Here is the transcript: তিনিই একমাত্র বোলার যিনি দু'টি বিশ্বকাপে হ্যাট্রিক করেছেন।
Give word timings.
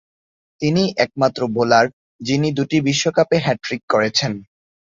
তিনিই 0.61 0.89
একমাত্র 0.97 1.41
বোলার 1.55 1.85
যিনি 2.21 2.47
দু'টি 2.57 2.77
বিশ্বকাপে 2.87 3.37
হ্যাট্রিক 3.45 3.81
করেছেন। 3.89 4.31